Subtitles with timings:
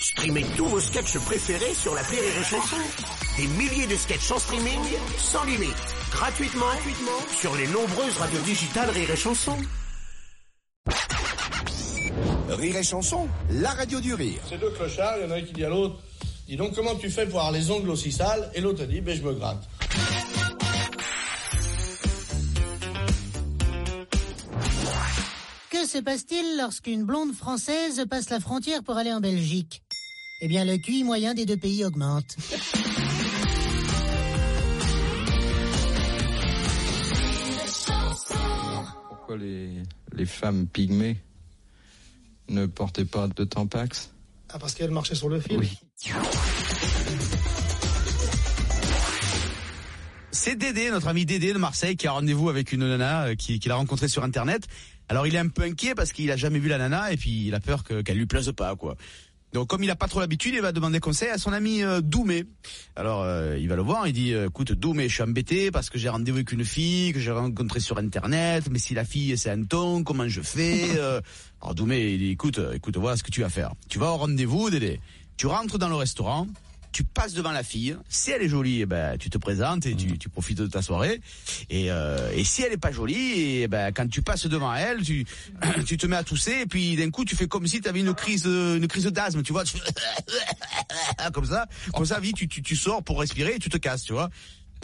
[0.00, 2.76] Streamez tous vos sketchs préférés sur la Rire et Chanson.
[3.36, 4.78] Des milliers de sketchs en streaming,
[5.18, 5.74] sans limite,
[6.12, 9.56] gratuitement, gratuitement sur les nombreuses radios digitales Rire et Chanson.
[12.48, 14.40] Rire et chanson, la radio du rire.
[14.48, 15.96] Ces deux clochards, il y en a un qui dit à l'autre,
[16.46, 18.50] dis donc comment tu fais pour avoir les ongles aussi sales?
[18.54, 19.68] Et l'autre dit, ben je me gratte.
[25.70, 29.82] Que se passe-t-il lorsqu'une blonde française passe la frontière pour aller en Belgique?
[30.40, 32.36] Eh bien, le QI moyen des deux pays augmente.
[39.08, 39.82] Pourquoi les,
[40.14, 41.16] les femmes pygmées
[42.48, 44.10] ne portaient pas de tampax?
[44.50, 45.78] Ah, parce qu'elle marchait sur le fil Oui.
[50.30, 53.58] C'est Dédé, notre ami Dédé de Marseille, qui a rendez-vous avec une nana euh, qui-
[53.58, 54.66] qu'il a rencontrée sur Internet.
[55.08, 57.46] Alors il est un peu inquiet parce qu'il a jamais vu la nana et puis
[57.46, 58.96] il a peur que- qu'elle lui plaise pas, quoi.
[59.52, 62.00] Donc comme il a pas trop l'habitude, il va demander conseil à son ami euh,
[62.00, 62.44] Doumé.
[62.96, 65.88] Alors euh, il va le voir, il dit euh, écoute Doumé, je suis embêté parce
[65.88, 69.36] que j'ai rendez-vous avec une fille que j'ai rencontrée sur internet, mais si la fille
[69.38, 71.20] c'est un ton, comment je fais euh
[71.62, 73.72] Alors Doumé il dit écoute, écoute, voilà ce que tu vas faire.
[73.88, 75.00] Tu vas au rendez-vous Dédé.
[75.38, 76.46] Tu rentres dans le restaurant,
[76.92, 77.96] tu passes devant la fille.
[78.08, 80.82] Si elle est jolie, eh ben tu te présentes et tu, tu profites de ta
[80.82, 81.20] soirée.
[81.70, 85.02] Et, euh, et si elle est pas jolie, eh ben quand tu passes devant elle,
[85.02, 85.26] tu
[85.86, 88.00] tu te mets à tousser et puis d'un coup tu fais comme si tu avais
[88.00, 89.92] une crise une crise d'asthme, tu vois, tu fais
[91.32, 94.02] comme ça, comme ça, vite tu, tu tu sors pour respirer et tu te casses,
[94.02, 94.30] tu vois.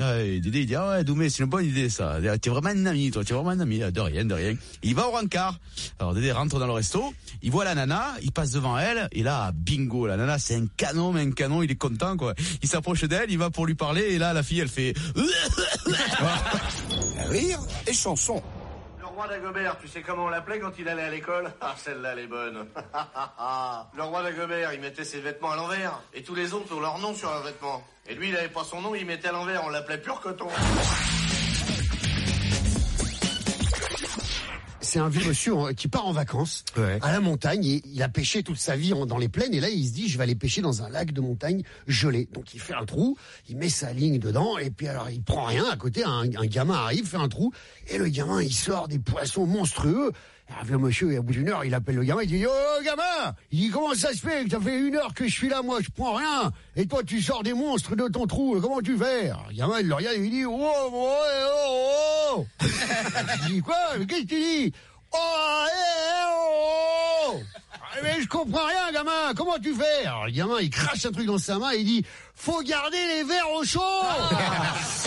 [0.00, 2.18] Ah, Dédé il dit ah ouais Doumé c'est une bonne idée ça.
[2.40, 4.54] T'es vraiment un ami toi t'es vraiment un ami Ah, de rien de rien.
[4.82, 5.58] Il va au rencard.
[5.98, 7.14] Alors Dédé rentre dans le resto.
[7.42, 10.66] Il voit la nana il passe devant elle et là bingo la nana c'est un
[10.76, 12.34] canon mais un canon il est content quoi.
[12.62, 14.94] Il s'approche d'elle il va pour lui parler et là la fille elle fait
[17.28, 18.42] Rire et chanson.
[19.14, 21.52] Le roi d'Agobert, tu sais comment on l'appelait quand il allait à l'école?
[21.60, 22.66] Ah, celle-là, elle est bonne.
[23.96, 26.00] le roi d'Agobert, il mettait ses vêtements à l'envers.
[26.14, 27.84] Et tous les autres ont leur nom sur leurs vêtements.
[28.08, 29.62] Et lui, il avait pas son nom, il mettait à l'envers.
[29.64, 30.48] On l'appelait pur coton.
[34.94, 36.64] C'est un vieux monsieur qui part en vacances
[37.02, 39.58] à la montagne et il a pêché toute sa vie en- dans les plaines et
[39.58, 42.28] là il se dit je vais aller pêcher dans un lac de montagne gelé.
[42.32, 43.16] Donc il fait un trou,
[43.48, 46.46] il met sa ligne dedans et puis alors il prend rien à côté un, un
[46.46, 47.52] gamin arrive fait un trou
[47.88, 50.12] et le gamin il sort des poissons monstrueux.
[50.60, 52.82] Un vieux monsieur et au bout d'une heure il appelle le gamin il dit oh
[52.84, 54.44] gamin il dit comment ça se fait?
[54.44, 57.02] Que ça fait une heure que je suis là moi je prends rien et toi
[57.02, 59.32] tu sors des monstres de ton trou comment tu fais?
[59.50, 62.46] Le gamin il le regarde il dit oh oh oh oh
[63.46, 63.76] tu dis quoi?
[64.08, 64.72] Qu'est-ce que tu dis?
[65.12, 67.40] Oh, eh, oh, oh.
[67.72, 69.32] Ah, Mais je comprends rien, gamin.
[69.36, 70.04] Comment tu fais?
[70.06, 72.04] Alors le gamin, il crache un truc dans sa main et il dit
[72.34, 73.80] Faut garder les verres au chaud.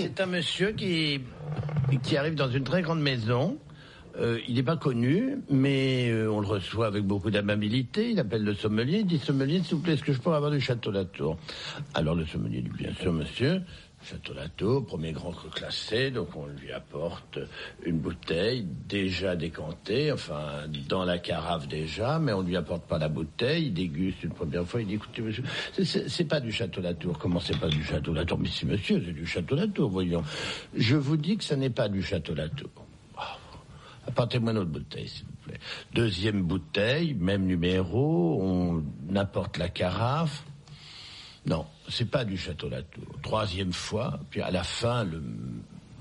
[0.00, 1.20] c'est un monsieur qui,
[2.02, 3.58] qui arrive dans une très grande maison.
[4.16, 8.10] Euh, il n'est pas connu, mais euh, on le reçoit avec beaucoup d'amabilité.
[8.10, 10.52] Il appelle le sommelier, il dit sommelier, s'il vous plaît, est-ce que je peux avoir
[10.52, 11.36] du château Latour
[11.94, 13.62] Alors le sommelier dit bien sûr, monsieur.
[14.04, 17.38] Château Latour, premier grand cru classé, donc on lui apporte
[17.86, 23.08] une bouteille déjà décantée, enfin dans la carafe déjà, mais on lui apporte pas la
[23.08, 25.42] bouteille, il déguste une première fois, il dit écoutez monsieur,
[25.82, 29.12] c'est- pas du Château Latour, comment c'est pas du Château Latour Mais si monsieur, c'est
[29.12, 30.22] du Château Latour, voyons.
[30.74, 32.70] Je vous dis que ça n'est pas du Château Latour.
[33.16, 33.38] Ah,
[34.06, 35.58] Apportez-moi une autre bouteille, s'il vous plaît.
[35.94, 38.84] Deuxième bouteille, même numéro, on
[39.16, 40.44] apporte la carafe.
[41.46, 43.04] Non, c'est pas du Château Latour.
[43.22, 45.22] Troisième fois, puis à la fin, le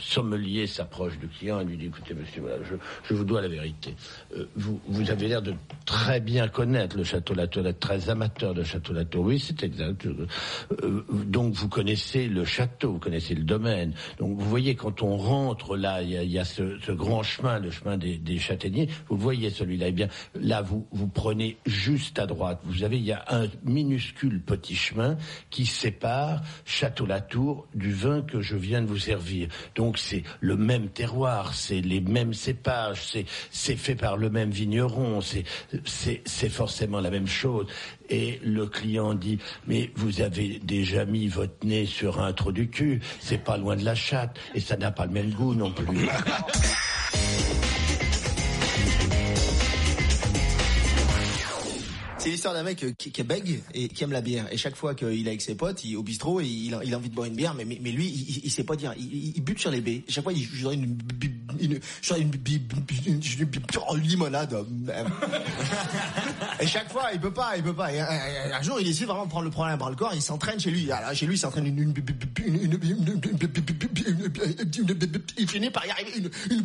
[0.00, 2.56] sommelier s'approche du client et lui dit écoutez monsieur voilà
[3.04, 3.94] je, vous dois la vérité.
[4.36, 8.54] Euh, vous vous avez l'air de très bien connaître le château Latour d'être très amateur
[8.54, 10.06] de château Latour oui c'est exact.
[10.06, 13.94] Euh, donc vous connaissez le château vous connaissez le domaine.
[14.18, 17.96] Donc vous voyez quand on rentre là il y a, ce, grand chemin le chemin
[17.96, 19.88] des, châtaigniers vous voyez celui-là.
[19.88, 22.60] Eh bien là vous vous prenez juste à droite.
[22.64, 25.16] Vous avez il y a un minuscule petit chemin
[25.50, 29.48] qui sépare château Latour du vin que je viens de vous servir.
[29.74, 34.50] Donc c'est le même terroir, c'est les mêmes cépages, c'est c'est fait par le même
[34.50, 35.44] vigneron, c'est
[35.84, 37.66] c'est c'est forcément la même chose.
[38.08, 42.68] Et le client dit mais vous avez déjà mis votre nez sur un trou du
[42.68, 45.72] cul, c'est pas loin de la chatte et ça n'a pas le même goût non
[45.72, 46.08] plus.
[52.22, 54.44] C'est l'histoire d'un mec euh, qui, qui bègue et qui aime la bière.
[54.52, 56.98] Et chaque fois qu'il est avec ses potes, il, au bistrot, il, a, il a
[56.98, 58.06] envie de boire une bière, mais, mais, mais lui,
[58.44, 58.92] il, sait pas dire.
[58.98, 60.02] Il, il- bute sur les baies.
[60.06, 60.98] Chaque fois, il voudrais une,
[61.58, 61.80] une,
[63.06, 63.20] une,
[63.96, 64.54] limonade.
[66.60, 67.90] Et chaque fois, il peut pas, il peut pas.
[67.90, 70.12] Et un, jour, il décide vraiment de prendre le problème bras le corps.
[70.14, 70.92] Il s'entraîne chez lui.
[70.92, 75.90] Alors, chez lui, il s'entraîne une, une, une, une, une- une- il finit par y
[75.90, 76.58] arriver une, une,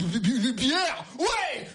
[0.46, 1.06] une bière.
[1.18, 1.68] Ouais,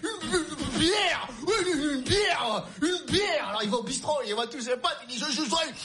[0.81, 4.77] bière une, une bière Une bière Alors il va au bistrot, il voit tous ses
[4.77, 5.41] potes, il dit je, je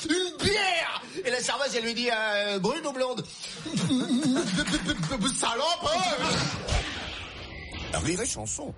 [0.08, 3.24] une bière Et la serveuse, elle lui dit euh, brune ou blonde
[5.38, 6.00] Salope hein
[8.04, 8.74] Rire et chanson.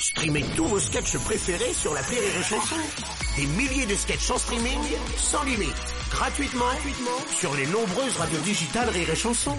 [0.00, 2.76] Streamez tous vos sketchs préférés sur la Rire et Chanson.
[3.36, 4.78] Des milliers de sketchs en streaming,
[5.16, 5.74] sans limite,
[6.10, 9.56] gratuitement, gratuitement sur les nombreuses radios digitales Rire et Chanson.